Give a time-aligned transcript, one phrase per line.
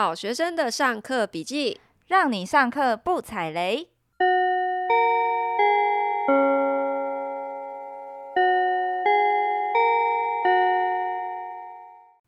[0.00, 3.88] 好学生的上课笔记，让你上课不踩雷。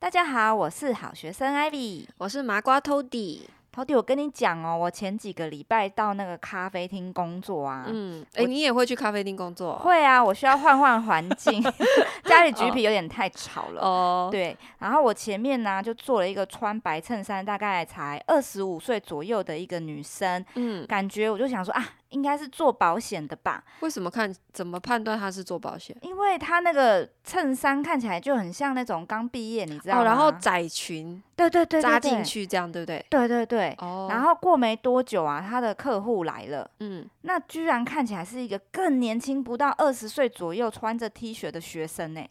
[0.01, 3.43] 大家好，我是好学生 Ivy，我是麻瓜 Tody。
[3.73, 7.85] 陶迪，我跟你讲哦，我前几个礼拜到那个咖啡厅工作啊。
[7.87, 9.79] 嗯，哎，你也会去咖啡厅工作？
[9.79, 11.63] 会啊，我需要换换环境，
[12.25, 13.81] 家里橘皮有点太吵了。
[13.81, 20.45] 哦，对，然后我前面呢就坐了一个穿白衬衫，大概才二十五岁左右的一个女生。
[20.55, 21.89] 嗯，感觉我就想说啊。
[22.11, 23.65] 应该是做保险的吧？
[23.81, 24.33] 为什么看？
[24.53, 25.97] 怎么判断他是做保险？
[26.03, 30.01] 因为他那个衬衫看起来就很像那种刚毕业，你知道吗？
[30.01, 33.05] 哦，然后窄裙，对对对，扎进去这样，对不对？
[33.09, 33.75] 对对对。
[33.79, 34.07] 哦。
[34.11, 36.71] 然后过没多久啊，他的客户来了。
[36.81, 37.09] 嗯。
[37.23, 42.25] 那居然看起来是一个更年轻，不到二十岁左右，穿着 T 恤的学生呢。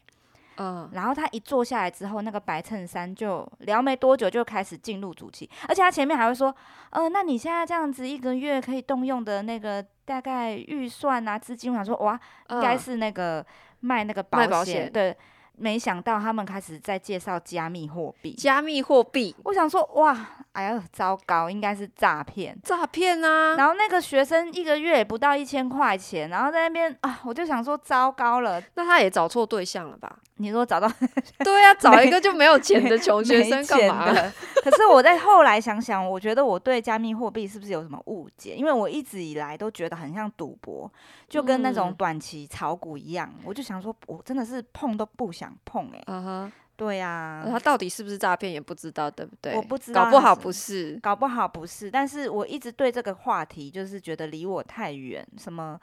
[0.60, 6.54] 嗯，然后他一坐下来之后，那个白衬衫就聊没多久就开始进入主题，而且他前面还会说，
[6.90, 13.44] 呃，那你现在这样子一个月可以动用的那个大概预算啊资金，我想说哇，应该是那个
[13.80, 15.16] 卖那个保险，保险，对。
[15.56, 18.32] 没想到他们开始在介绍加密货币。
[18.32, 20.16] 加密货币，我想说哇，
[20.52, 22.58] 哎呀，糟糕，应该是诈骗。
[22.64, 23.56] 诈骗啊！
[23.56, 30.18] 然后那个学生一个月也不到一千块钱，然后在那边啊，我就想说糟糕了，那他也找错对象了吧？
[30.40, 30.90] 你说找到？
[31.44, 34.06] 对呀、啊，找一个就没有钱的穷学生干嘛？
[34.64, 38.56] 可是我在后来想想，我觉得我对加密货币是不是有什么误解？
[38.56, 40.90] 因为我一直以来都觉得很像赌博，
[41.28, 43.30] 就跟那种短期炒股一样。
[43.36, 46.04] 嗯、我就想说，我真的是碰都不想碰哎、欸。
[46.06, 49.54] 嗯哼，对呀、啊，他到底是不是诈骗也不知道，对不对？
[49.54, 51.90] 我不知道，搞不好不是，搞不好不是。
[51.90, 55.78] 但是我一直对这个话题就是觉得离我太远，什么？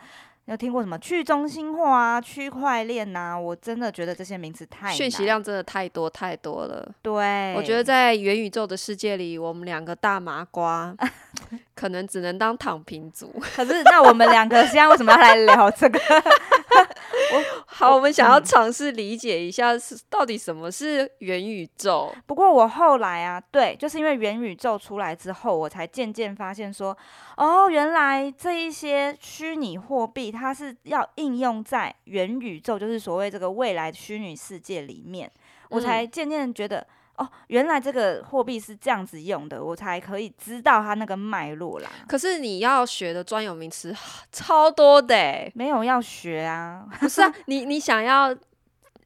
[0.48, 3.38] 有听过什么去中心化啊、区块链呐？
[3.38, 6.89] 我真的觉得这些名词太讯息量真的太多太多了。
[7.02, 10.95] 对，我觉得在元宇宙的世界里，我们两个大麻瓜
[11.76, 13.30] 可能只能当躺平族。
[13.56, 16.00] 可是，那我们两个现在为什么要来聊这个？
[17.33, 17.43] 我
[17.77, 22.11] 好，我们想要尝试理解一下是到底什么是元宇宙。
[22.26, 26.98] 不过我后来啊，对，就是因为元宇宙出来之后，我才渐渐发现说，
[27.36, 35.32] 哦，原来这一些虚拟货币它是要应用在元宇宙，就是所谓这个未来虚拟世界里面，
[35.70, 36.87] 我才渐渐觉得。
[37.17, 41.89] 哦，原来这个货币是这样子用的，我才可以知道它那个脉络啦。
[42.08, 43.92] 可是你要学的专有名词
[44.32, 46.86] 超多的，没有要学啊？
[47.02, 48.36] 不是啊，你你想要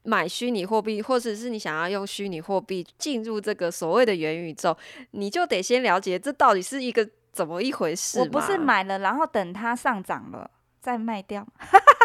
[0.04, 4.78] 买虚拟货币，或者是你想要用虚拟货币进入这个所谓的元宇宙，
[5.12, 8.20] 你就得先了解这到底是一个怎么一回事。
[8.20, 10.52] 我不是买了，然后等它上涨了
[10.82, 11.48] 再卖掉。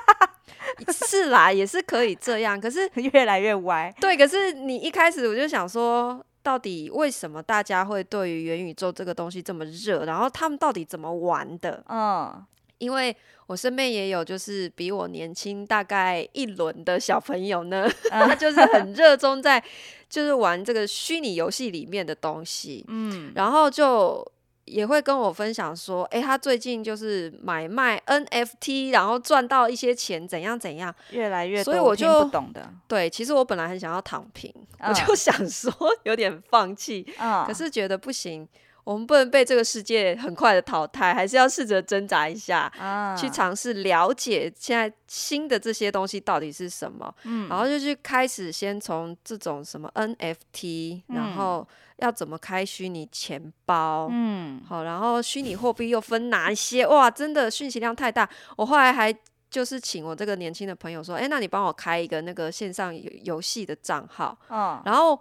[0.92, 3.92] 是啦，也是可以这样，可是 越来越歪。
[4.00, 10.04] 对，可是你一开始我就想说，到底为什么大家会对于元宇宙这个东西这么热？
[10.04, 11.82] 然后他们到底怎么玩的？
[11.88, 12.44] 嗯，
[12.78, 13.14] 因为
[13.46, 19.62] 我身边也有就是比我年轻大概一轮的小朋友呢， 他就是很热衷在
[20.08, 22.84] 就是玩这个虚拟游戏里面的东西。
[22.88, 24.26] 嗯，然后就。
[24.66, 32.68] 也会跟我分享说，哎，他最近就是买卖 NFT，然后赚到一些钱，怎样怎样，越来越多，所以我就不懂的。
[32.86, 35.72] 对，其实我本来很想要躺平，嗯、我就想说
[36.04, 38.46] 有点放弃，嗯、可是觉得不行，
[38.86, 51.66] 我们不能被这个世界很快的淘汰，还是要试着挣扎一下，嗯、去尝试了解现在新的这些东西到底是什么，嗯、然后就去开始先从这种什么 NFT，然后。
[52.00, 54.06] 要怎么开虚拟钱包？
[54.10, 56.86] 嗯，好，然后虚拟货币又分哪一些？
[56.86, 58.28] 哇，真的讯息量太大。
[58.54, 59.10] 我后来还
[59.48, 64.36] 就是请我这个年轻的朋友说，哎，那你帮我开一个那个线上游游戏的账号。
[64.50, 65.18] 嗯，然后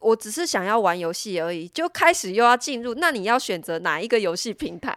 [0.00, 2.94] 我我只是想要玩游戏而已，就开始又要进入。
[2.94, 4.94] 那你要选择哪一个游戏平台？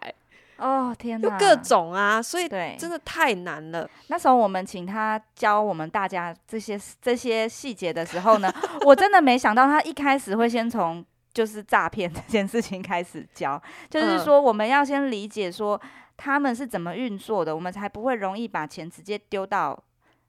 [0.56, 2.46] 哦天哪，就各种啊，所以
[2.78, 3.88] 真的太难了。
[4.08, 8.52] 那时候我们请他教我们大家这些这些细节的时候呢，
[8.82, 15.80] 我真的没想到他一开始会先从就是诈骗这件事情开始教，就是说我们要先理解说
[16.16, 19.82] 他们是怎么运作的，我们才不会容易把钱直接丢到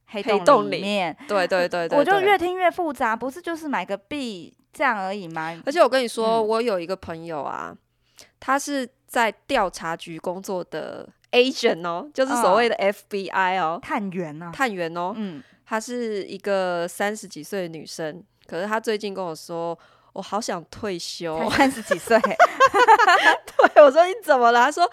[0.07, 1.13] 黑洞里面。
[1.27, 5.61] 对对对， 我就越听越复杂，不是就是买个币这样而已吗？
[5.65, 7.75] 而且我跟你说，嗯、我有一个朋友啊，
[8.39, 8.89] 他是。
[9.11, 19.77] 在调查局工作的 agent 哦，就是所谓的 FBI 哦，探员啊，探员哦，嗯，她是一个三十几岁的女生，可是她最近跟我说，
[20.13, 24.63] 我好想退休，三十几岁， 对，我说你怎么了？
[24.63, 24.89] 她说，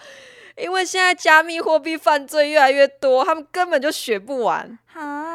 [0.59, 4.77] 因为现在加密货币犯罪越来越多，他们根本就学不完。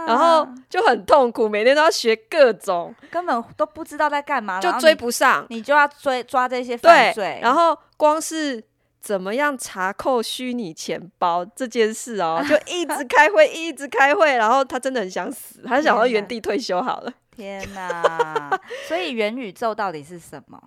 [0.07, 7.39] 然后就很痛苦，每天都要学各种，根本都不知道在干嘛，就追不上，你，你就要追抓这些犯罪。
[7.41, 8.63] 然后光是
[9.01, 17.11] 怎么样查扣虚拟钱包这件事哦， 就一直开会，一直开会，然后他真的很想死，他想要原地退休好了。
[17.35, 18.61] 天哪！
[18.87, 20.61] 所以元宇宙到底是什么？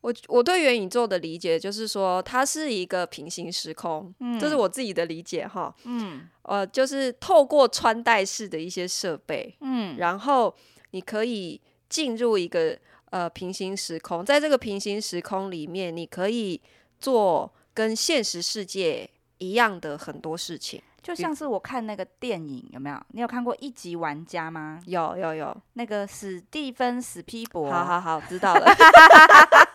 [0.00, 10.54] 我我对元宇宙的理解就是说，它是一个平行时空，嗯，这是我自己的理解哈，嗯，呃，就是透过穿戴式的一些设备，嗯，然后
[10.92, 12.78] 你可以进入一个
[13.10, 16.60] 呃平行时空，在这个平行时空里面，你可以
[17.00, 20.80] 做跟现实世界一样的很多事情。
[21.00, 23.00] 就像是我看那个电影，有没有？
[23.12, 24.80] 你有看过《一级玩家》吗？
[24.84, 27.70] 有有有，那个史蒂芬史皮伯。
[27.70, 28.66] 好好好，知道了。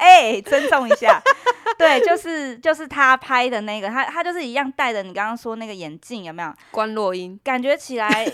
[0.00, 1.22] 哎、尊重一下。
[1.78, 6.52] 对，就是就是他拍的那个，他他就是一样戴着你刚刚说那个眼镜，有没有？
[6.70, 7.38] 关洛音。
[7.44, 8.26] 感觉起来，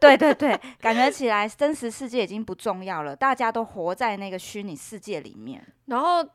[0.00, 5.64] 对对对，感觉起来真实世界已经不重要了，大家都活在那个虚拟世界里面。
[5.86, 6.26] 然后，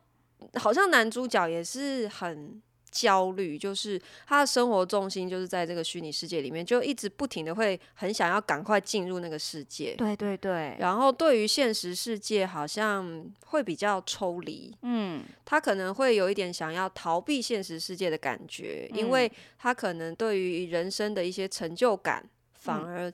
[0.56, 2.62] 好像男主角也是很。
[2.96, 9.94] 焦虑，就是他的生活重心就是在这个虚拟世界里面，就一直不停的会很想要赶快进入那个世界。
[9.98, 10.78] 对对对。
[10.80, 23.12] 然后对于现实世界好像会比较抽离，嗯，他可能会有一点想要逃避现实世界的感觉，嗯，因为他可能对于人生的一些成就感反而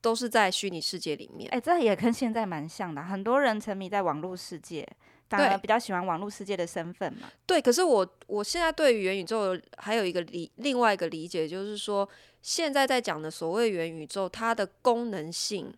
[0.00, 1.48] 都是在虚拟世界里面。
[1.52, 4.84] 哎，这也跟现在蛮像的，很多人沉迷在网络世界。
[5.38, 7.30] 反而比较喜欢网络世界的身份嘛？
[7.46, 12.06] 对，可是我我现在对于元宇宙还有一个理另外一个理解，就是说
[12.42, 15.72] 现在在讲的所谓元宇宙，它的功能性，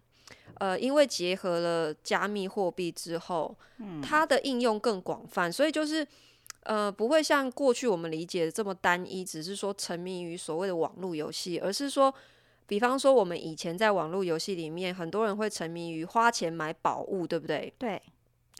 [0.54, 6.06] 呃，因为结合了加密货币之后，嗯，它的应用更广泛，所以就是
[6.62, 12.14] 呃，不会像过去我们理解的这么单一，只是说沉迷于所谓的网络游戏，而是说，
[12.66, 17.70] 比方说我们以前在网络游戏里面，很多人会沉迷于花钱买宝物，对不对？
[17.76, 18.00] 对，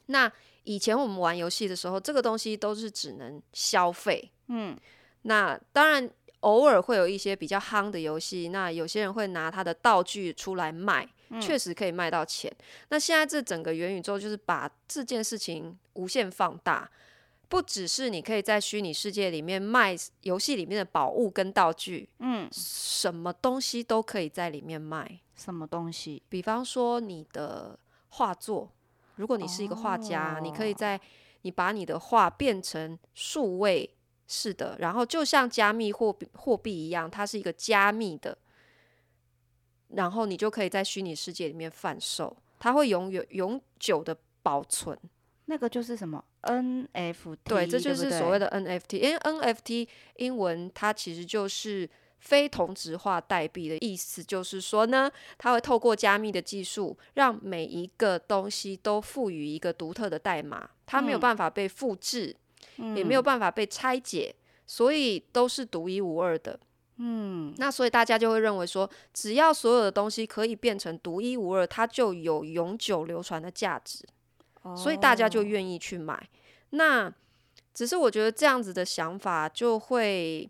[0.06, 0.30] 那。
[0.64, 4.30] 以前我们玩游戏的时候，这个东西都是只能消费。
[4.48, 4.76] 嗯，
[5.22, 6.08] 那当然
[6.40, 11.08] 偶尔会有一些比较夯的游戏，那有些人会拿他的道具出来卖，
[11.40, 12.50] 确实可以卖到钱。
[12.58, 12.64] 嗯。
[12.90, 16.90] 那现在这整个元宇宙就是把这件事情无限放大，
[17.48, 25.20] 不只是你可以在虚拟世界里面卖游戏里面的宝物跟道具，嗯，什么东西都可以在里面卖。
[25.34, 26.22] 什么东西？
[26.28, 27.78] 比方说你的
[28.10, 28.70] 画作。
[29.16, 31.00] 如果你是一个画家，你可以在
[31.42, 33.94] 你把你的画变成数位
[34.26, 38.36] 式的，然后就像加密货币货币一样，它是一个加密的，
[39.88, 44.98] 然后你就可以在虚拟世界里面贩售，它会永远永久的保存。
[45.46, 47.36] 那个就是什么 NFT？
[47.44, 48.98] 对，这就是所谓的 NFT。
[48.98, 51.88] 因为 NFT 英文它其实就是。
[52.22, 62.34] 非同质化代币的意思就是说呢，它会透过加密的技术，让每一个东西都赋予一个独特的代码，它没有办法被复制，
[62.76, 64.32] 嗯，也没有办法被拆解，
[64.68, 66.58] 所以都是独一无二的。
[66.98, 74.06] 嗯，那所以大家就会认为说，只要所有的东西可以变成独一无二，它就有永久流传的价值，
[74.76, 76.28] 所以大家就愿意去买。
[76.70, 77.12] 那
[77.74, 80.48] 只是我觉得这样子的想法就会。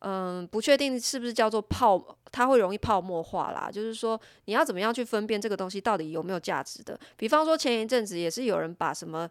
[0.00, 2.00] 嗯，不确定是不是叫做泡，
[2.30, 3.70] 它会容易泡沫化啦。
[3.72, 6.98] 就是说，你要怎么样去分辨这个东西到底有没有价值的？
[7.16, 9.28] 比方说，前一阵子也是有人把什么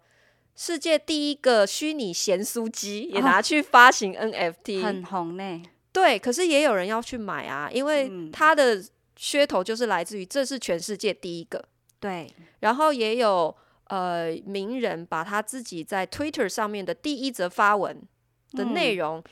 [0.56, 5.62] 世界第一个虚拟咸酥鸡也拿去发行 NFT， 很红呢。
[5.91, 8.84] 对，可是也有人要去买啊，因为它的
[9.17, 11.63] 噱头就是来自于这是全世界第一个。
[12.00, 12.29] 对，
[12.60, 13.55] 然后也有
[13.86, 18.01] 呃名人把他自己在 Twitter 上面的第一则发文
[18.51, 19.24] 的内容。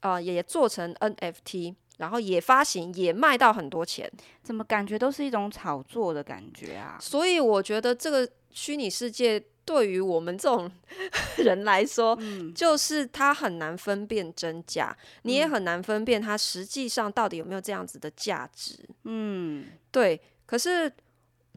[0.00, 4.10] 啊、呃，也做成 NFT，然后也发行，也卖到很多钱。
[4.42, 6.98] 怎么感觉都是一种炒作的感觉啊？
[7.00, 10.70] 所以我觉得这个虚拟世界对于我们这种
[11.38, 18.78] 人来说，嗯，就是它很难分辨真假，你也很难分辨它实际上到底有没有这样子的价值。
[19.04, 20.20] 嗯，对。
[20.46, 20.90] 可是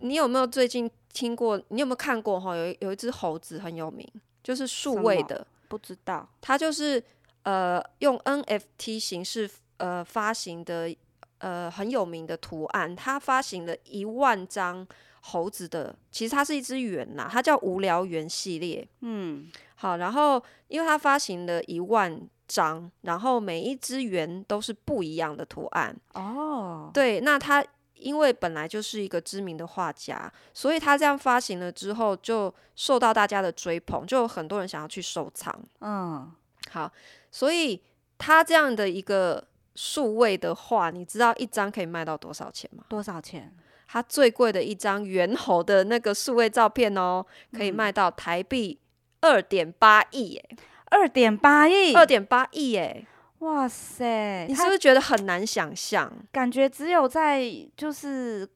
[0.01, 1.59] 你有没有最近听过？
[1.69, 2.39] 你有没有看过？
[2.39, 4.07] 哈，有有一只猴子很有名，
[4.43, 7.01] 就是数位的，不知道，它就是。
[7.43, 10.93] 呃，用 NFT 形式呃发行的
[11.39, 14.87] 呃很有名的图案，它发行了一万张
[15.21, 18.87] 猴子的，其实它是一只猿呐，它叫无聊猿系列。
[19.01, 25.95] 嗯，好，然后因为它发行了一万张，然后每一只圆都是不一样的图案。
[26.13, 27.63] 哦，对，那他
[27.95, 35.57] 因为本来就是一个知名的画家，所以他这样发行了之后，就受到大家的追捧，就有很多人想要去收藏。
[35.79, 36.29] 嗯，
[36.71, 36.91] 好。
[37.31, 37.81] 所以
[38.17, 42.83] 他这样的一个数位的话，你知道一张可以卖到多少钱吗？
[42.87, 43.53] 多少钱？
[43.87, 48.79] 它最贵的一张猿猴的那个数位照片哦，可以卖到台币
[49.21, 50.49] 二点八亿耶！
[50.85, 53.05] 二点八亿，二点八亿耶！
[53.39, 56.11] 哇塞，你是不是觉得很难想象？
[56.31, 57.43] 感觉只有在
[57.75, 58.49] 就是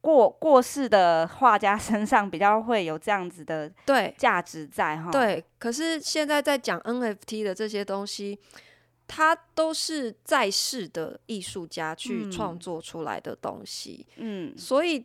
[0.00, 5.10] 过过世的画家身上比较会有这样子的对价值在哈。
[5.10, 8.38] 对，可是现在在讲 NFT 的这些东西。
[9.10, 15.02] 它都是在世的艺术家去创作出来的东西，嗯，所以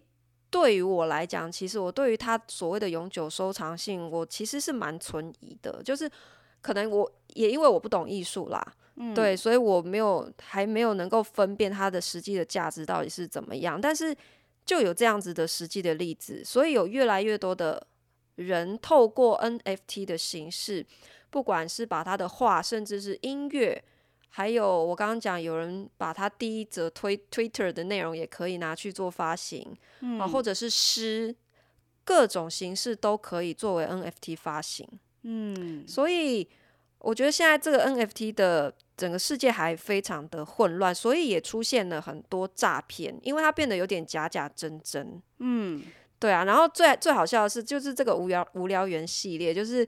[0.50, 5.82] 对于我来讲，其实我对于它所谓的永久收藏性，我其实是蛮存疑的。
[5.84, 6.12] 就是
[6.60, 8.62] 可能我也因为我不懂艺术啦，
[8.98, 13.80] 嗯，对，所以我没有还没有能够分辨它的实际的价值到底是怎么样。
[13.80, 14.13] 但是
[14.65, 17.86] 就有这样子的实际的例子，所以有越来越多的
[18.36, 20.86] 人透过 NFT 的形式，
[21.29, 23.84] 不管是把他的画，甚至是音乐。
[24.36, 31.36] 还有，我刚刚讲，有人把他第一则推 Twitter 的内容也可以拿去做发行，嗯、啊，或者是诗，
[32.03, 34.88] 各种形式都可以作为 NFT 发行。
[35.22, 36.50] 嗯，所以
[36.98, 45.21] 我觉得现在这个 NFT 的整个世界还非常的混乱，所以也出现了很多诈骗，因为它变得有点假假真真。
[45.39, 45.83] 嗯，
[46.19, 46.43] 对啊。
[46.43, 49.88] 然后最最好笑的是，就是这个无聊无聊猿系列，就是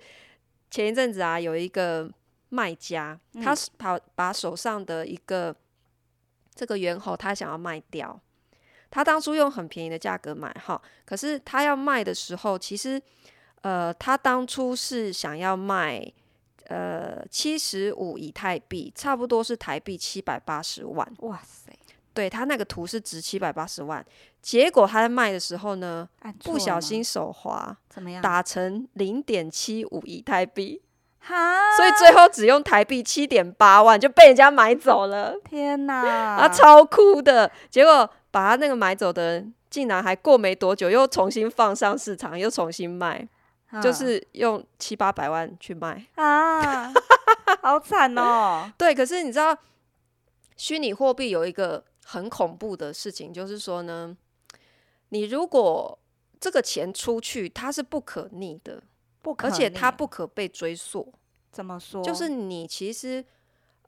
[0.69, 2.09] 前一阵子啊，有一个。
[2.49, 5.53] 卖家，他把把手上的一个
[6.53, 8.17] 这个猿猴，他想要卖掉。
[8.89, 13.01] 他当初用很便宜的价格买哈，可是他要卖的时候，其实
[13.61, 16.09] 呃，他当初是想要卖
[16.69, 21.07] 呃七十五以太币，差不多是台币七百八十万。
[21.19, 21.71] 哇塞！
[22.13, 24.05] 对，他那个图是值七百八十万，
[24.41, 26.07] 结果他在卖的时候呢，
[26.43, 28.21] 不小心手滑，怎么样？
[28.21, 30.81] 打成零点七五以太币。
[31.19, 35.33] 哈，所以最后只用台币七点八万就被人家买走了。
[35.49, 36.05] 天哪，
[36.37, 37.51] 啊，超酷的！
[37.69, 43.27] 结果把他那个买走的人，竟然还过没多久又重新放上市场，又重新卖，
[43.75, 46.91] 哈就是用七八百万去卖啊，
[47.61, 48.71] 好惨哦。
[48.77, 49.57] 对，可是你知道，
[50.57, 54.15] 虚拟货币有一个很恐怖的事情，就是说呢，
[55.09, 55.97] 你如果
[56.39, 58.81] 这个钱出去，它是不可逆的。
[59.39, 61.11] 而且它不可被追溯。
[61.51, 62.03] 怎么说？
[62.03, 63.25] 就是你其实，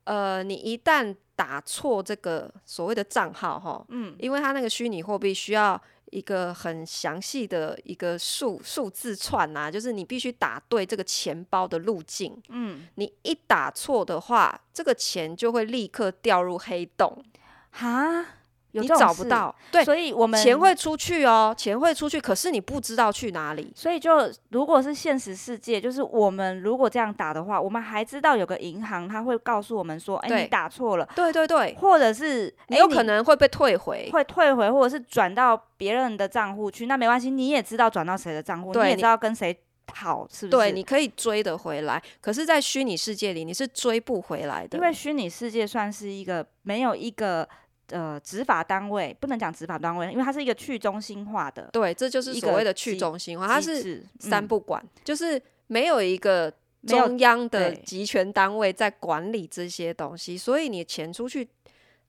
[0.02, 5.80] 呃，你一旦打错这个所谓的账号，哈，嗯，因为它那个虚拟货币需要
[6.10, 17.24] 一个很详细的一个数数字串呐，就是你必须打对这个钱包的路径，嗯，你一打错的话，这个钱就会立刻掉入黑洞，
[17.70, 18.24] 哈。
[18.72, 23.72] 你找不到，对，所以我们钱会出去哦，钱会出去，可是你不知道去哪里。
[23.74, 40.50] 所以就如果是现实世界，就是我们如果这样打的话，我们还知道有个银行，他会告诉我们说，哎，你打错了，对对对，或者是你有可能会被退回，会退回，或者是转到别人的账户去，那没关系，你也知道转到谁的账户，你也知道跟谁讨，是不是？
[40.50, 42.02] 对，你可以追得回来。
[42.20, 47.48] 可是，在虚拟世界里，你是追不回来的，因为虚拟世界算是一个没有一个。
[47.90, 51.68] 呃，执法单位不能讲执法单位，因为它是一个去中心化的。
[51.72, 56.52] 对，这就是所谓的去中心化，它是三不管，嗯、就是没有一个
[56.86, 61.48] 中央的集权单位在管理这些东西，所以你钱出去，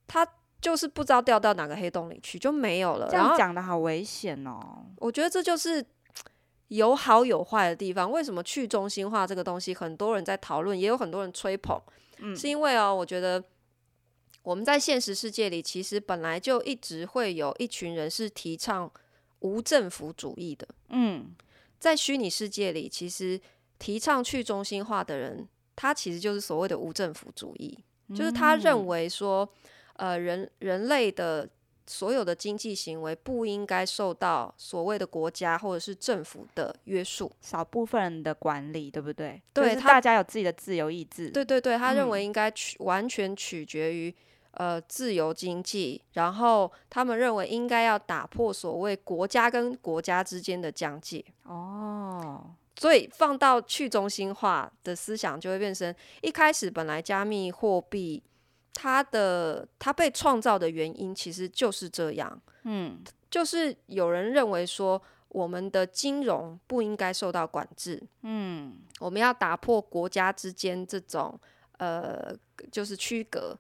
[0.06, 0.28] 它
[0.60, 3.08] 就是不知道掉到哪个黑洞里去，就没有了。
[3.10, 4.84] 这样讲的好危险哦！
[4.98, 5.82] 我觉得这就是
[6.68, 8.12] 有好有坏的地方。
[8.12, 11.82] 为什么去中心化这个东西很多人在讨论，也有很多人吹捧？
[12.18, 13.42] 嗯，是因为哦，我觉得。
[14.42, 18.90] 我们在现实世界里，其实本来就一直会有一群人是提倡
[19.40, 20.68] 无政府主义的。
[20.90, 21.36] 嗯，
[21.78, 23.40] 在虚拟世界里，其实
[23.78, 27.78] 提倡去中心化的人，他其实就是所谓的无政府主义，
[28.16, 29.48] 就是他认为说，
[29.98, 31.48] 呃，人人类的
[31.86, 39.42] 所有的经济行为不应该受到所谓的国家或者是政府的约束，少部分人的管理，对不对？
[39.54, 41.30] 对，大家有自己的自由意志。
[41.30, 44.16] 对对对，他认为应该取完全取决于。
[44.52, 51.24] 呃，自由经济，然后他们认为应该要打破所谓国家跟国家之间的疆界。
[51.44, 58.22] 哦，所以放到去中心化的思想就会变成，一开始本来加密货币
[58.74, 62.42] 它的它被创造的原因其实就是这样。
[62.64, 68.02] 嗯，就是有人认为说，我们的金融不应该受到管制。
[68.24, 71.40] 嗯，我们要打破国家之间这种
[71.78, 72.36] 呃，
[72.72, 73.56] 就是区隔。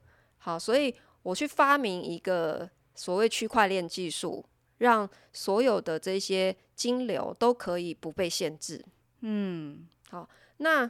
[0.51, 4.45] 好，所以我去发明一个所谓区块链技术，
[4.77, 8.83] 让所有的这些金流都可以不被限制。
[9.21, 10.89] 嗯，好，那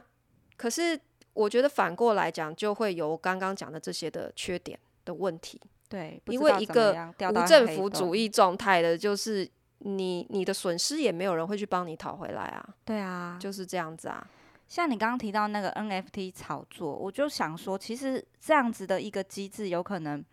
[0.56, 0.98] 可是
[1.32, 4.78] 我觉得反过来讲，就会有刚刚讲的这些的缺点。
[5.02, 5.58] 的问题。
[5.88, 6.94] 对，因为一个
[7.30, 9.48] 无政府主义状态的，就是
[9.78, 12.68] 你你的损失也没有人会去帮你讨回来啊。
[12.84, 14.28] 对啊，就是这样子啊。
[14.70, 20.24] 像你刚刚提到那个 NFT 炒作，我就想说，其实这样子的一个机制，有可能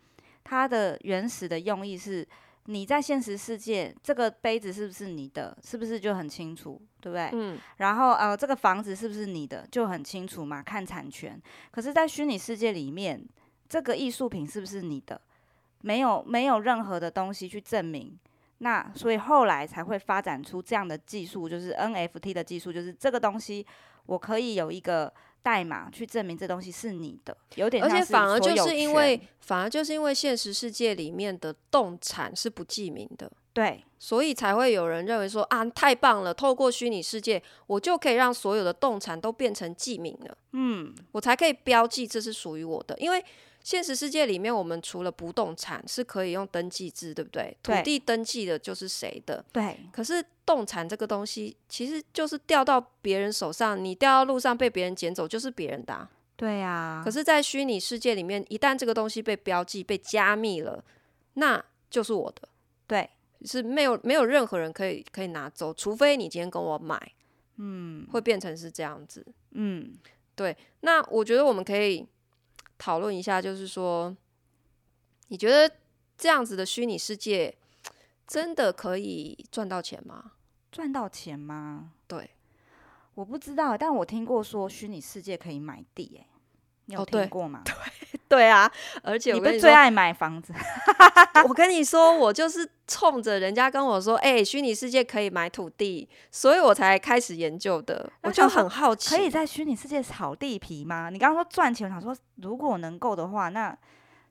[0.43, 2.25] 它的原始的用意是，
[2.65, 7.31] 你在现实世界这个杯子是不是你的，是不是就很清楚，对不对？
[7.33, 7.57] 嗯。
[7.77, 11.41] 然后呃，这个房子是不是你的，就很清楚嘛，看产权。
[11.71, 13.27] 可是，在虚拟世界里面，
[13.67, 15.19] 这个艺术品是不是你的？
[15.81, 18.15] 没有没有任何的东西去证明，
[18.59, 23.65] 那所以后来才会发展出这样的技术，就是 NFT 的技术，就是这个东西
[24.07, 43.23] 我可以有一个代码去证明这东西是你的，有点，而且反而就是因为反而就是因为现实世界里面的动产是不记名的，对，所以才会有人认为说啊，太棒了，透过虚拟世界，我就可以让所有的动产都变成记名了，嗯，我才可以标记这是属于我的，因为。
[43.67, 47.57] 现实世界里面，我们除了不动产是可以用登记制，对不对？
[47.61, 47.75] 对。
[47.75, 49.43] 土地登记的就是谁的？
[49.51, 49.77] 对。
[49.91, 56.09] 可是动产这个东西，其实就是掉到别人手上，你掉到路上被别人捡走，就是别人的啊。
[56.37, 57.01] 对呀。
[57.03, 60.81] 可是，在虚拟世界里面，一旦这个东西被标记、被加密了，
[61.33, 62.47] 那就是我的。
[62.87, 63.09] 对。
[63.41, 67.11] 是没有没有任何人可以可以拿走，除非你今天跟我买。
[67.57, 68.07] 嗯。
[68.13, 69.27] 会变成是这样子。
[69.51, 69.97] 嗯。
[70.35, 70.55] 对。
[70.79, 72.07] 那我觉得我们可以。
[72.77, 74.15] 讨论一下，就是说，
[75.27, 75.75] 你觉得
[76.17, 77.55] 这样子的虚拟世界
[78.25, 80.33] 真的可以赚到钱吗？
[80.71, 81.93] 赚到钱吗？
[82.07, 82.29] 对，
[83.15, 86.27] 我不知道，但我听过说虚拟世界可以买地，哎，
[86.85, 87.63] 你有听过吗？
[87.65, 88.69] 哦，对， 对啊，
[89.03, 90.53] 而且我最爱买房子。
[91.47, 98.09] 我跟你说，我就是冲着人家跟我说，哎、欸，虚拟世界可以买土地，所以我才开始研究的。
[98.23, 101.09] 我就很好奇，可以在虚拟世界炒地皮吗？
[101.09, 103.75] 你刚刚说赚钱，我想说如果能够的话，那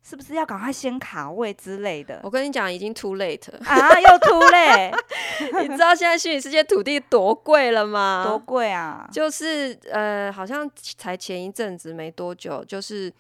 [0.02, 2.20] 是不是要赶快先卡位之类的？
[2.22, 4.94] 我跟你讲，已经 too late 啊，又 too late。
[5.62, 8.24] 你知道现在虚拟世界土地多贵了吗？
[8.24, 9.08] 多贵啊！
[9.12, 13.12] 就是呃，好像才前一阵子没多久，就是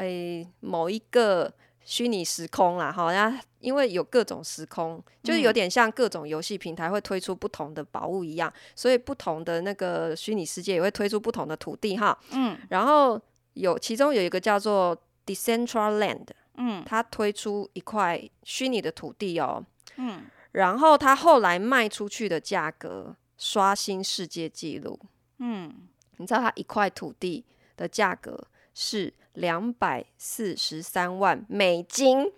[0.00, 1.52] 哎、欸、某一个。
[1.82, 12.16] 虚拟时空啦，好像因为有各种时空，就是有点像各种游戏平台会推出不同的宝物一样，所以不同的那个虚拟世界也会推出不同的土地哈。
[12.30, 13.20] 嗯，然后
[13.54, 14.96] 有其中有一个叫做
[15.26, 16.26] Decentraland，
[16.58, 19.64] 嗯，它推出一块虚拟的土地哦，
[19.96, 25.00] 嗯，然后它后来卖出去的价格刷新世界纪录，
[25.38, 25.74] 嗯，
[26.18, 27.44] 你知道它一块土地
[27.76, 28.46] 的价格
[28.80, 29.12] 是？
[29.34, 32.32] 两百四十三万美金，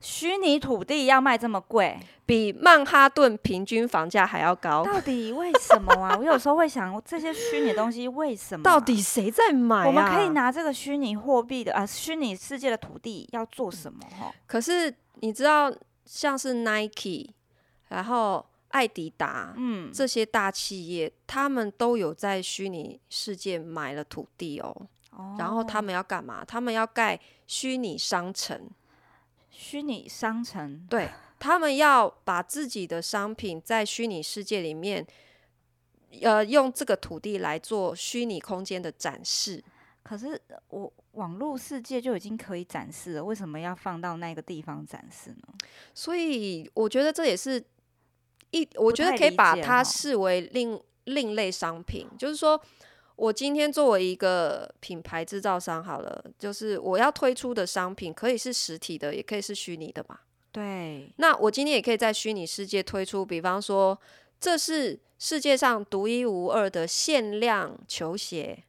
[0.00, 4.84] 虚拟土地要卖这么贵，比曼哈顿平均房价还要高。
[4.84, 6.16] 到底为什么啊？
[6.16, 8.62] 我有时候会想，这些虚拟东西为什么？
[8.62, 9.86] 到底谁在买啊？
[9.88, 14.00] 我们可以拿这个虚拟货币的啊，虚拟世界的土地要做什么？
[14.46, 15.70] 可是你知道，
[16.04, 17.34] 像是 Nike，
[17.88, 24.86] 然后艾迪达，嗯，这些大企业，他们都有在虚拟世界买了土地哦。
[25.38, 26.44] 然后他们要干嘛？
[26.44, 28.70] 他们要盖虚拟商城。
[29.50, 31.08] 虚拟商城，对，
[31.40, 35.04] 他们要把自己的商品在虚拟世界里面，
[36.22, 39.64] 呃，用这个土地来做虚拟空间的展示。
[40.04, 45.48] 可是我网络世界就已经可以展示了，为什么要放到那个地方展示呢？
[45.92, 47.60] 所以我觉得这也是
[48.52, 52.60] 一，我觉得可以把它视为另另类商品，就是说。
[53.18, 60.20] 我今天作为一个品牌制造商，好了，就是我要推出的商品可以是实体的，也可以是虚拟的嘛。
[60.52, 61.12] 对。
[61.16, 63.98] 那我今天也可以在虚拟世界推出，比方说，
[64.38, 68.62] 这是世界上独一无二的限量球鞋。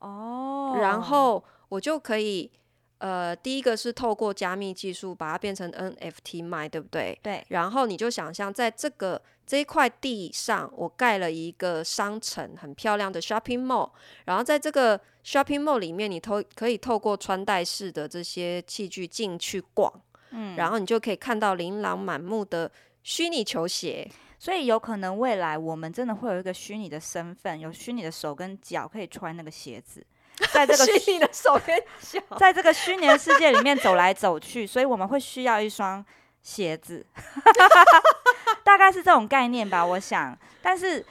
[0.00, 0.76] 哦。
[0.78, 2.50] 然后我就可以。
[2.98, 7.18] 呃，第一个是透过加密技术把它变成 NFT 卖，对不对？
[7.22, 7.44] 对。
[7.48, 13.90] 然后你就想象在这个这一块地上，我盖了一个商城，很漂亮的 shopping mall。
[14.24, 19.92] 然后在这个 shopping mall 里面，你透可以透过穿戴式的这些器具进去逛，
[20.30, 22.70] 嗯，然后你就可以看到琳琅满目的
[23.02, 24.10] 虚拟球鞋。
[24.36, 30.04] 所以有可能未来我们真的会有一个虚拟的身份，有虚拟的手跟脚可以穿那个鞋子。
[30.52, 36.04] 在这个 虚拟的手跟脚， 在这个虚拟的世界里面走来走去，所以我们会需要一双
[36.42, 37.06] 鞋子，
[38.64, 40.36] 大概是这种概念吧，我想。
[40.62, 41.04] 但是，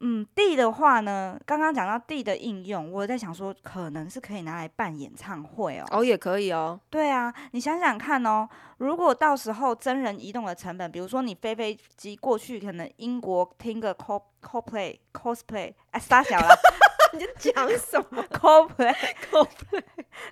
[0.00, 5.86] 嗯，地的话呢，刚刚讲到地的应用，我在想说，可能是可以拿来办演唱会哦。
[5.90, 6.80] 哦，也可以哦。
[6.90, 8.48] 对啊，你想想看哦，
[8.78, 16.48] 如果到时候真人移动的成本，比如说你飞飞机过去，可能英国听个 co Coldplay cosplay，哎，撒小了。
[17.12, 18.24] 你讲什么？
[18.32, 19.82] Coldplay，Coldplay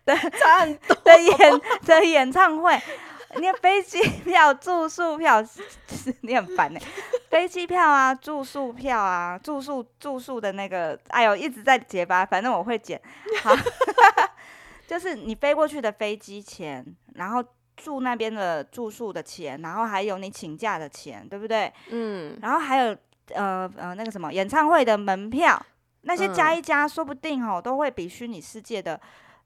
[0.05, 2.81] 的 差很多的演的演唱会。
[3.37, 5.45] 你看飞机票、 住宿票，
[6.23, 6.87] 你很烦呢、欸。
[7.29, 12.25] 飞机票啊，住宿票啊，住宿住宿的那个，哎呦，一直在结巴。
[12.25, 13.01] 反正我会剪。
[13.43, 13.55] 好，
[14.89, 16.85] 就是你飞过去的飞机钱，
[17.17, 17.45] 然后
[17.77, 21.71] 住那边的住宿的钱，然后还有你请假的钱，对不对？
[21.91, 22.39] 嗯。
[22.41, 22.97] 然后还有
[23.35, 25.61] 呃呃那个什么演唱会的门票，
[26.01, 28.99] 那些加一加，说不定哦，都会比虚拟世界的。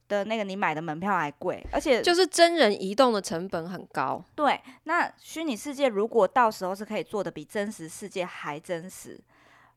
[0.08, 4.22] 的那个你买的门票还贵，而且就是真人移动的成本很高。
[4.34, 9.18] 对，那虚拟世界如果到时候是可以做的比真实世界还真实，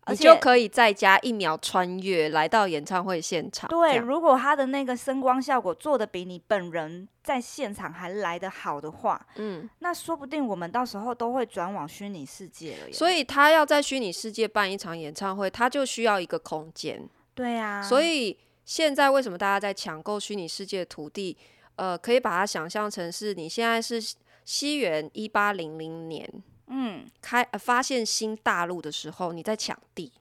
[0.08, 3.70] 你就可以在家一秒穿越来到演唱会现场。
[3.70, 12.92] 对，如果他的那个声光效果做的比你本人在现场还来得好的话，嗯，那说不定我们到时候都会转往虚拟世界了。
[12.92, 17.08] 所以他要在虚拟世界办一场演唱会，他就需要一个空间。
[17.34, 18.38] 对呀，所以。
[18.66, 21.38] 现在为什么大家在抢购虚拟世界的土地？
[21.76, 24.02] 呃，可以把它想象成是你现在是
[24.46, 26.28] 西元一八零零年，
[26.68, 30.12] 嗯，开、呃、发现新大陆的时候，你在抢地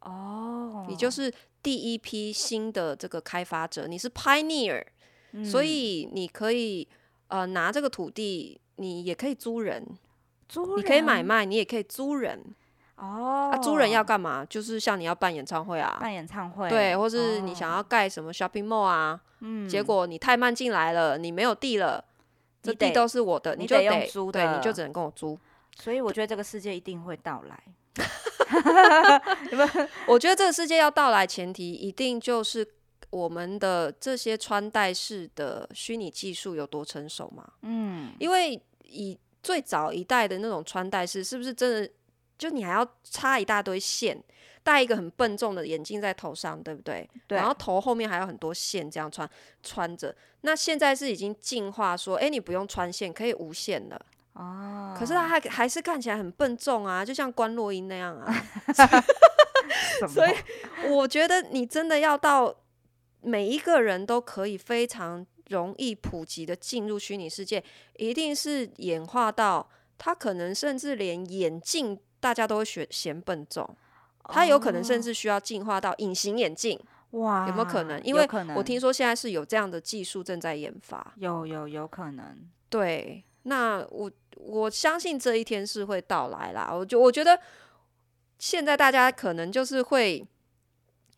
[0.00, 4.84] 哦，你就是第一批新的这个开发者，你是 pioneer，、
[5.32, 6.88] 嗯、所以你可以
[7.28, 9.86] 呃拿这个土地，你也可以租人，
[10.48, 12.42] 租人，你可以买卖，你也可以租人。
[12.96, 14.44] 哦，啊，租人要干嘛？
[14.44, 22.04] 就是像你要办演唱会啊，办演唱会，对，或是你想要盖什么 shopping mall 啊，嗯，结果你太慢进来了，你没有地了，
[22.62, 25.38] 这地都是我的，你就得租，对，你就只能跟我租。
[25.76, 27.62] 所以我觉得这个世界一定会到来。
[30.06, 32.66] 我觉得这个世界要到来，前提一定就是
[33.10, 37.44] 我们的这些穿戴式的虚拟技术有多成熟嘛？
[37.62, 41.90] 嗯，因为以最早一代的那种穿戴式，是不是真的？
[42.36, 44.20] 就你还要插一大堆线，
[44.62, 47.08] 戴一个很笨重的眼镜在头上，对不对？
[47.28, 47.38] 对。
[47.38, 49.28] 然后头后面还有很多线，这样穿
[49.62, 50.14] 穿着。
[50.40, 54.06] 那现在是已经进化说，哎，你不用穿线，可以无线了。
[54.32, 54.96] 哦。
[54.98, 58.34] 可是它还还是看起来很笨重啊，就像观落阴那样啊。
[60.08, 60.32] 所以
[60.88, 62.54] 我觉得你真的要到
[63.20, 67.62] 每一个人都可以非常容易普及的进入虚拟世界，
[67.96, 71.98] 一定是演化到他可能甚至连眼镜。
[72.24, 73.68] 大家都会嫌嫌笨重，
[74.30, 76.80] 它有可能甚至需要进化到隐形眼镜。
[77.10, 78.02] 哇，有没有可能？
[78.02, 81.12] 因为我听说现在是有这样的技术正在研发。
[81.16, 82.24] 有有有可能。
[82.70, 86.70] 对，那我我相信这一天是会到来啦。
[86.72, 87.38] 我就我觉得
[88.38, 90.26] 现在大家可能就是会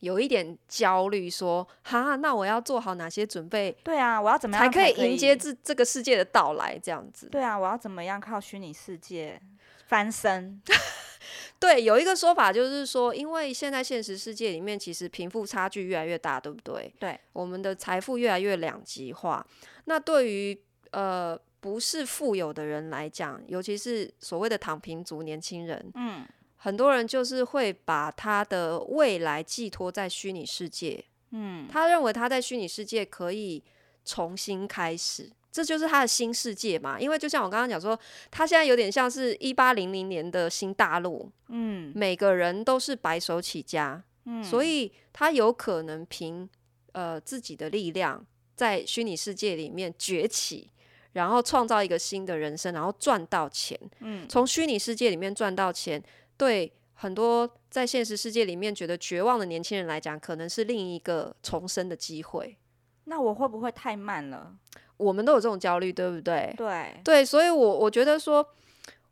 [0.00, 3.70] 有一点焦虑，说哈，那我要做好哪些准备？
[3.84, 6.76] 对啊，我要怎么样才可以迎接这这个世界的到来？
[6.76, 7.28] 这样子。
[7.28, 9.40] 对啊，我要怎么样靠虚拟世界？
[9.86, 10.60] 翻身，
[11.58, 16.92] 对，有一个说法就是说，因为现在现实世界里面其实贫富差距越来越大，对不对？
[16.98, 19.46] 对，我们的财富越来越两极化。
[19.84, 33.62] 那对于呃不是富有的人来讲，尤其是所谓的躺平族年轻人，嗯，很多人就是会把他的未来寄托在虚拟世界，嗯，他认为他在虚拟世界可以
[34.04, 35.30] 重新开始。
[35.56, 37.98] 这就是他的新世界嘛，因为就像我刚刚讲说，
[38.30, 46.46] 他现在有点像是一八零零年的新大陆，嗯，每个人都是白手起家，嗯，所以他有可能凭
[46.92, 48.22] 呃自己的力量
[48.54, 50.68] 在虚拟世界里面崛起，
[51.14, 56.02] 然后创造一个新的人生，然后赚到钱，嗯，从虚拟世界里面赚到钱，
[56.36, 62.58] 对很多在现实世界里面觉得绝望的年轻人来讲，可能是另一个重生的机会。
[63.06, 64.54] 那我会不会太慢了？
[64.96, 66.54] 我们都有这种焦虑，对不对？
[66.56, 68.46] 对对，所以我，我我觉得说，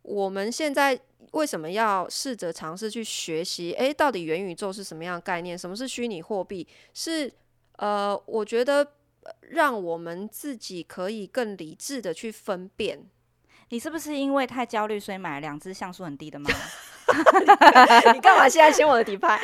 [0.03, 0.99] 我们现在
[1.33, 3.73] 为什么要试着尝试去学习？
[3.75, 5.57] 诶，到底元宇宙是什么样的概念？
[5.57, 6.67] 什么是虚拟货币？
[6.93, 7.31] 是
[7.77, 8.93] 呃，我觉得
[9.41, 12.99] 让我们自己可以更理智的去分辨。
[13.69, 16.49] 你是不是因为太焦虑，所以买了两只像素很低的猫？
[18.15, 19.39] 你干嘛现在掀我的底牌？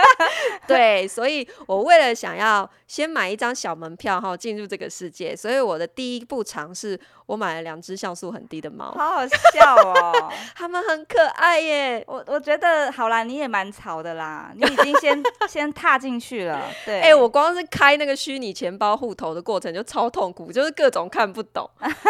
[0.66, 12.04] 对，所以我为了想要先买一张小门票哈，进入这个世界，所以我的第一步尝试，我买了两只像素很低的猫，好好笑哦， 它们很可爱耶。
[12.06, 16.62] 我我觉得好啦，你也蛮潮的啦，你已经先先踏进去了。
[16.84, 21.68] 对，哎、欸，我光是开那个虚拟钱包户头的过程就超痛苦，就是各种看不懂，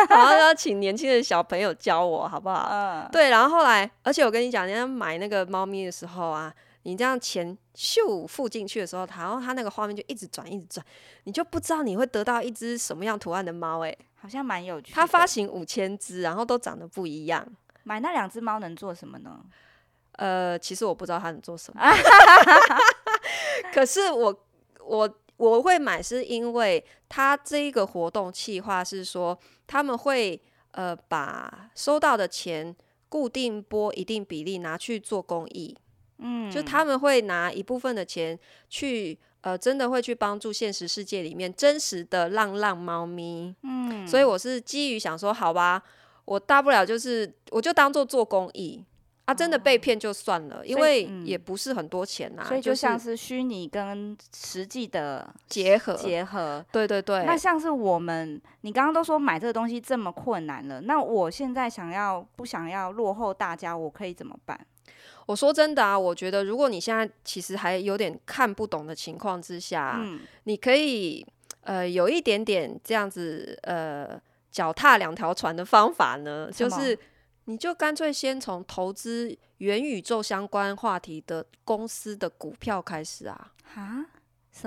[0.09, 2.69] 然后要请年轻的小朋友教我，好不好？
[2.71, 10.87] 嗯，对，然后后来，而且我跟你讲，你买那个猫咪的时候啊，你这样钱咻付进去的时候，然后它那个画面就一直转，一直转，
[11.25, 14.93] 你就不知道你会得到一只什么样图案的猫，哎，好像蛮有趣。
[14.93, 17.47] 它发行五千只，然后都长得不一样。
[17.83, 19.41] 买那两只猫能做什么呢？
[20.13, 21.81] 呃，其实我不知道它能做什么。
[23.73, 24.45] 可是我
[24.85, 30.41] 我我会买，是因为他这一个活动企划是说他们会
[30.73, 32.75] 呃把收到的钱
[33.11, 35.77] 固定拨一定比例拿去做公益，
[36.17, 38.39] 嗯，就他们会拿一部分的钱
[38.71, 45.83] 去呃真的会去帮助现实世界里面真实的浪浪猫咪，嗯，所以我是基于想说，好吧，
[46.25, 48.85] 我大不了就是我就当做做公益。
[49.27, 56.67] 他、啊、真的被骗就算了，因为也不是很多钱呐、啊，所以就像是虚拟跟实际的结合结合。
[56.73, 57.23] 对对对。
[57.25, 64.59] 那像是我们，你刚刚都说买这个东西这么困难了，那我现在想要不想要落后大家，我可以怎么办？
[65.27, 71.25] 我说真的啊，我觉得如果你现在其实还有点看不懂的情况之下，嗯、你可以
[71.61, 76.99] 呃有一点点这样子呃脚踏两条船的方法呢，就是。
[77.47, 83.53] 你就干脆先从投资元宇宙相关话题的公司的股票开始啊！
[83.75, 84.07] 啊，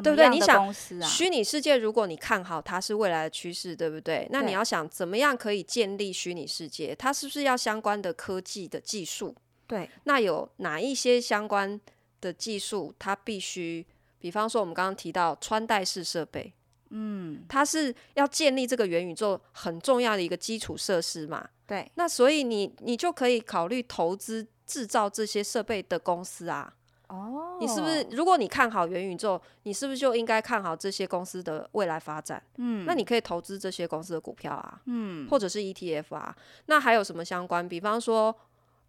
[0.02, 0.30] 对不对？
[0.30, 4.28] 你想虚拟世界，如果你看好它是未来的趋势，对不对？
[4.32, 6.96] 那你要想怎么样可以建立虚拟世界？
[6.96, 9.36] 它是不是要相关的科技的技术？
[9.66, 11.80] 对，那有哪一些相关
[12.20, 12.94] 的技术？
[13.00, 13.86] 它必须，
[14.20, 16.54] 比方说我们刚刚提到穿戴式设备。
[16.90, 21.50] 嗯，它是要建立这个元宇宙很重要的一个基础设施嘛？
[21.66, 26.74] 对，那所以你你就可以考虑投资制造这些设备的公司啊。
[27.08, 28.06] 哦，你是不是？
[28.12, 32.42] 如果你看好元宇宙，你是不是就应该看好这些公司的未来发展？
[32.58, 36.36] 嗯，那你可以投资这些公司的股票啊，嗯，或者是 ETF 啊。
[36.66, 37.68] 那还有什么相关？
[37.68, 38.36] 比方说，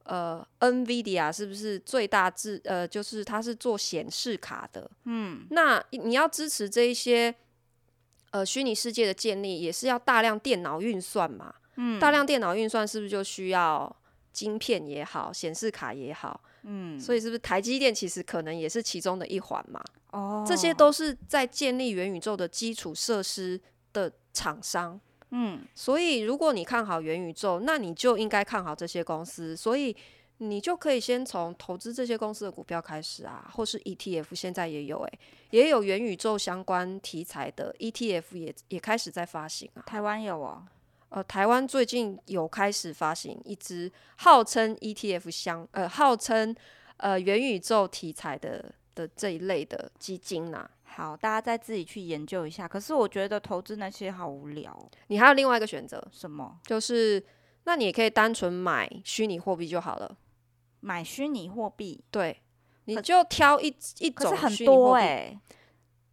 [0.04, 2.60] 呃，NVIDIA 是不是最大制？
[2.64, 4.90] 呃，就是它是做显示卡的。
[5.04, 7.34] 嗯，那你要支持这一些。
[8.30, 13.94] 呃，虚拟世界的建立也是要大量电脑运算嘛，嗯，大量电脑运算是不是就需要
[14.32, 19.82] 晶片也好，显示卡也好，嗯，所以是不是台积电其实可能也是其中的一环嘛？
[20.10, 23.60] 哦，这些都是在建立元宇宙的基础设施
[23.92, 29.96] 的厂商，嗯，所以如果你看好元宇宙，那你就应该看好这些公司，所以。
[30.38, 35.18] 你就可以先从投资这些公司的股票开始啊，或是 ETF，现在也有诶、欸，
[35.50, 39.82] 也有元宇宙相关题材的 ETF 也也开始在发行啊。
[39.86, 40.66] 台湾有哦，
[41.14, 46.52] 呃，台湾最近有开始发行一支号称 ETF 相呃号称
[46.96, 50.70] 呃元宇宙题材的的这一类的基金呐、啊。
[50.82, 52.66] 好，大家再自己去研究一下。
[52.66, 54.90] 可是我觉得投资那些好无聊。
[55.06, 56.58] 你还有另外一个选择，什么？
[56.64, 57.24] 就是
[57.62, 60.16] 那你也可以单纯买虚拟货币就好了。
[60.80, 62.42] 买虚拟货币，对，
[62.86, 65.38] 你就挑一一种虚拟货币。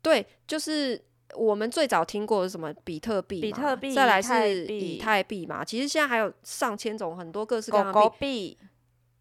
[0.03, 1.03] 对，就是
[1.35, 5.63] 我们最早听过的什么比特币，比特币，再来是以太币嘛。
[5.63, 8.57] 其实现在还有上千种，很多各式各样的币。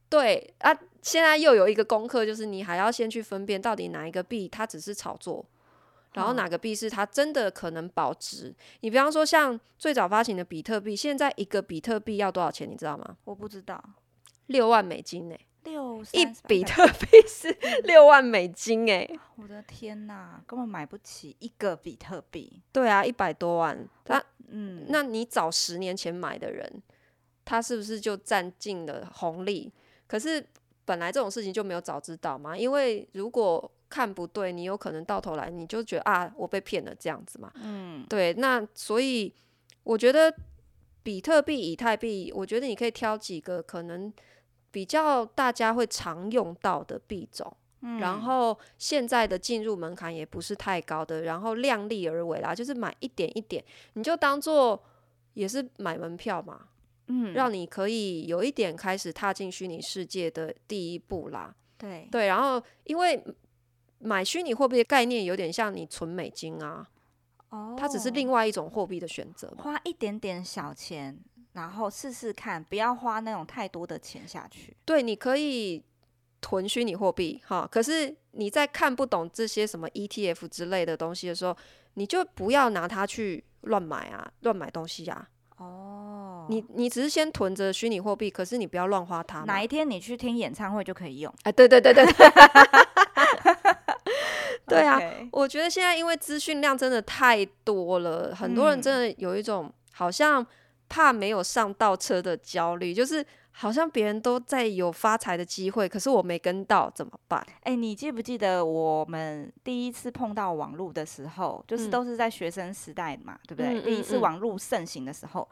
[0.08, 5.46] 对啊，现在又有一个功课，就是你还要先去分辨到底哪一个币它只是炒作，
[6.14, 8.52] 然后哪个币是它真的可能保值。
[8.80, 12.68] 你比方说像最早发行的比特币，现在一个比特币要多少钱？
[12.68, 13.16] 你知道吗？
[13.24, 13.80] 我不知道。
[14.46, 15.46] 六万美金呢、欸？
[15.64, 19.20] 六一比特币是六万美金哎、欸！
[19.36, 22.62] 我的天哪，根本买不起一个比特币。
[22.72, 23.86] 对啊，一百多万。
[24.06, 26.82] 那嗯，那你早十年前买的人，
[27.44, 29.70] 他是不是就占尽了红利？
[30.06, 30.44] 可是
[30.84, 37.52] 本来这种事情就没有早知道嘛，因为如果看不对，你有可能到头来你就觉得啊，我被骗了这样子嘛。
[37.56, 38.32] 嗯，对。
[38.34, 39.32] 那所以
[39.82, 40.34] 我觉得
[41.02, 44.10] 比特币、以太币，我觉得你可以挑几个可能。
[44.70, 54.80] 比较大家会常用到的币种，嗯，然后现在的进入门槛也不是太高的，然后量力而为啦，就是买一点一点，你就当做
[55.34, 56.68] 也是买门票嘛，
[57.08, 61.54] 嗯，让你可以有一点开始踏进虚拟世界的第一步啦。
[61.76, 63.22] 对对，然后因为
[63.98, 66.88] 买虚拟货币的概念有点像你存美金啊，
[67.48, 71.18] 哦，它只是另外一种货币的选择，花一点点小钱。
[71.52, 74.76] 然后试试看，不要花那种太多的钱下去。
[74.84, 75.82] 对，你可以
[76.40, 81.56] 囤虚拟货币哈，可是你在看不懂这些什么 ETF 之类的东西的时候，
[81.94, 85.64] 你就不要拿它去乱买啊，乱买东西呀、啊。
[85.64, 89.40] 哦，你你只是先囤着虚拟货币，可是你不要乱花它。
[89.40, 91.34] 哪一天你去听演唱会就可以用？
[91.42, 92.30] 哎，对对对对对。
[94.66, 95.28] 对 啊，Okay.
[95.32, 100.46] 我觉得现在因为资讯量真的太多了，很多人真的有一种好像。
[100.90, 107.40] 怕没有上到车的焦虑，就是好像别人都在有发财的机会，可是我没跟到，怎么办？
[107.60, 113.80] 哎、欸，你记不记得我们第一次碰到网络的时候，就是都是在学生时代嘛，嗯、对不对？
[113.80, 115.48] 嗯、第一次网络盛行的时候，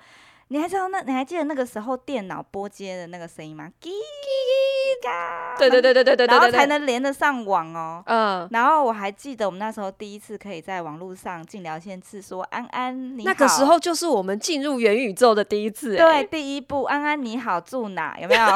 [0.48, 1.00] 你还知道那？
[1.02, 3.70] 你还记得那个时候电脑拨接的那个声音吗？
[3.82, 3.92] 叽叽
[5.06, 8.02] Mega，对对对对对对，然后才能连得上网哦。
[8.06, 18.18] 嗯，然后我还记得我们那时候第一次可以在网络上进聊天室说安安你好，那个时候就是我们进入元宇宙的第一次，对，第一步，安安你好，住哪？
[18.18, 18.46] 有没有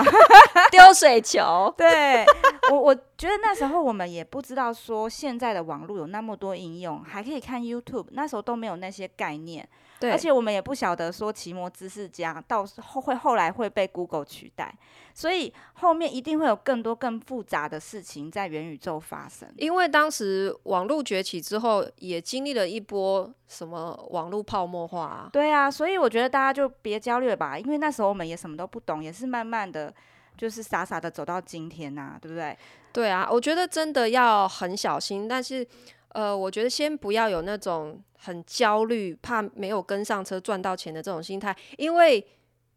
[0.70, 1.72] 丢水球？
[1.76, 2.24] 对，
[2.70, 9.68] 我我觉得那时候我们也不知道说现在的网络有那么多应用，还可以看 YouTube，那时候都没有那些概念。
[10.02, 14.74] 对，而且我们也不晓得说奇摩知识家到时候会后来会被 Google 取代，
[15.14, 19.48] 所以后面一定会有更多更复杂的事情在元宇宙发生。
[19.58, 25.30] 因为当时网络崛起之后，也经历了一波什么网络泡沫化啊。
[25.32, 29.94] 对啊，所以我觉得大家就别焦虑了吧，因为那时候我们也什么都不懂，也是慢慢的
[30.36, 32.58] 就是傻傻的走到今天呐、啊，对不对？
[32.92, 35.64] 对啊，我觉得真的要很小心，但是。
[36.12, 42.24] 呃，我觉得先不要有那种很焦虑、怕没有跟上车赚到钱的这种心态，因为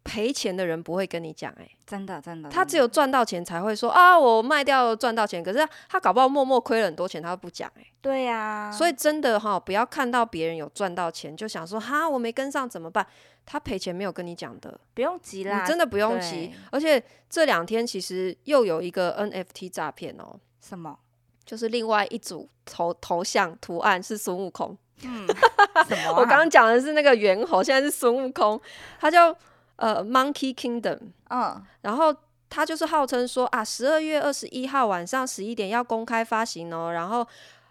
[0.04, 13.04] 赔钱的人不会跟你讲，哎，真的真的，他只有赚到钱才会说啊，我卖掉赚到钱，可是他搞不好默默亏了很多钱，他都不讲，哎，对呀，所以真的哈，不要看到别人有赚到钱就想说哈，我没跟上怎么办？
[13.44, 20.98] 他赔钱没有跟你讲的，不用急啦，你真的不用急，而且这两天其实又有一个 NFT 诈骗哦，什么？
[21.46, 25.26] 就是另外一组头头像图案是孙悟空，嗯？
[26.16, 28.60] 我刚刚讲的是那个猿猴，现在是孙悟空，
[28.98, 29.34] 他叫
[29.76, 32.14] 呃 Monkey Kingdom，嗯，然后
[32.48, 37.26] 他就是号称说啊，十二月二十一号晚上十一点要公开发行哦，然后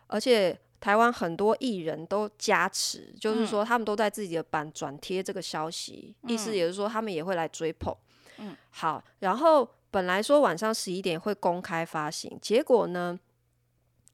[0.07, 7.93] 而且台湾很多艺人都加持，就是说他们都在自己的版转贴这个消息，嗯，意思也是说他们也会来追捧，
[8.37, 13.19] 嗯，好，然后本来说晚上十一点会公开发行，结果呢？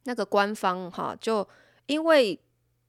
[0.04, 1.48] 那个官方哈，就
[1.86, 2.40] 因为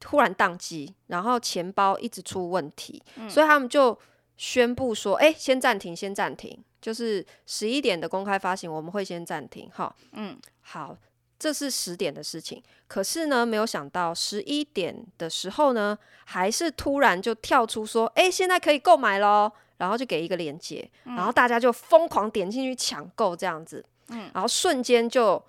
[0.00, 3.96] 突然宕机，然后钱包一直出问题，嗯、所以他们就
[4.36, 10.96] 宣布说：“哎，先暂停，先暂停，就是十一点的公开发行，我们会先暂停。”哈，嗯，好，
[11.38, 12.60] 这是十点的事情。
[12.88, 25.40] 可是呢，没有想到十一点的时候呢，还是突然就跳出说：“哎，现在可以购买咯。”然后就给一个链接，嗯、然后大家就疯狂点进去抢购，这样子，嗯，然后瞬间就。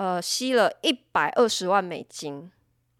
[0.00, 2.50] 呃，吸了一百二十万美金，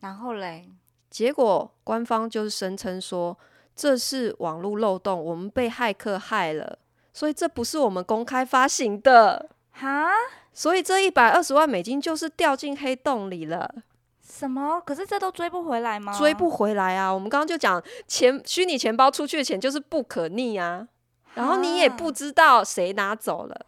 [0.00, 0.68] 然后嘞，
[1.08, 3.38] 结果官方就是声称说，
[3.74, 6.78] 这是网络漏洞，我们被骇客害了，
[7.14, 10.10] 所以这不是我们公开发行的哈，
[10.52, 13.76] 所以这一百二十万美金就是掉进黑洞里了。
[14.22, 14.78] 什么？
[14.82, 16.12] 可是这都追不回来吗？
[16.18, 17.10] 追不回来啊！
[17.10, 20.86] 我们刚刚就讲钱，虚拟钱包出去的钱就是不可逆啊，
[21.32, 23.64] 然后你也不知道谁拿走了。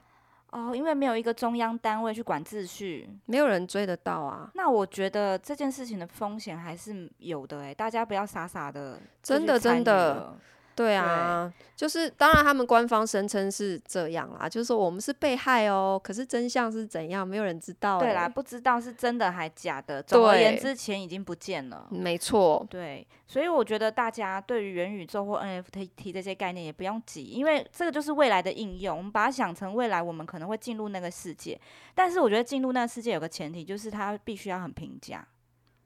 [0.52, 4.50] 哦，因为没有一个中央单位去管秩序，没有人追得到啊。
[4.54, 10.34] 那我觉得这件事情的风险还是有的哎，大家不要傻傻的，真的真的。
[10.74, 17.98] 对啊，对就是当然，他们官方声称是这样啦，就是说我们是被害哦，可是真相是怎样，没有人知道。
[17.98, 20.02] 对啦，不知道是真的还假的。
[20.02, 21.86] 总而言之，钱已经不见了。
[21.90, 22.66] 没错。
[22.70, 31.60] 对，所以我觉得大家对于元宇宙或 NFT 这些概念也不用急，因为这个就是未来的应用，我们把它想成未来我们可能会进入那个世界。
[31.94, 35.26] 但是我觉得进入那个世界有个前提，就是它必须要很平价，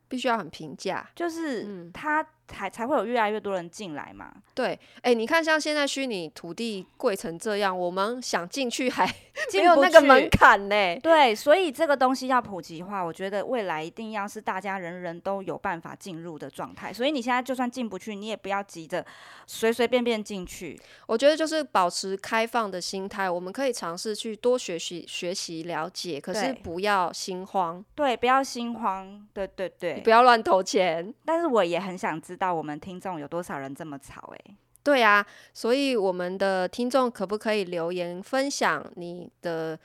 [0.08, 2.24] 必须要很平价，就是它。
[2.48, 4.32] 嗯才才会有越来越多人进来嘛。
[4.54, 9.04] 对，哎、欸，你看，像现在虚拟土地贵成这样，我们想进去还
[9.52, 10.96] 没有那个门槛呢。
[11.00, 16.92] 对，所以这个东西要普及化，我觉得未来一定要是大家人人都有办法进入的状态。
[16.92, 19.04] 所以你现在就算进不去，你也不要急着
[19.46, 20.80] 随随便便进去。
[21.06, 27.84] 我觉得就是保持开放的心态，我们可以尝试去多学习、学习、了解，可是不要心慌。
[27.94, 29.26] 对，不要心慌。
[29.34, 31.12] 对对对，不要乱投钱。
[31.24, 32.35] 但是我也很想知道。
[32.36, 39.78] 知道我们听众有多少人这么吵诶、欸，对啊，所以我们的听众可不可以留言分享你的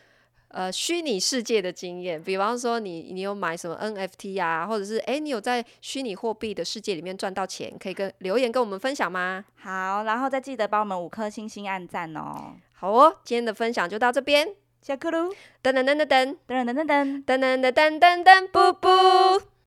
[0.49, 2.21] 呃虚拟世界的经验？
[2.21, 9.45] 比方说你你有买什么 NFT 啊，或者是诶，你有在虚拟货币的世界里面赚到钱，可以跟留言跟我们分享吗？
[9.55, 12.53] 好，然后再记得帮我们五颗星星按赞哦。
[12.73, 14.47] 好哦，今天的分享就到这边，
[14.81, 15.29] 下课喽！
[15.63, 19.50] 噔噔噔噔噔噔噔噔噔噔噔噔噔噔噔噔，布布。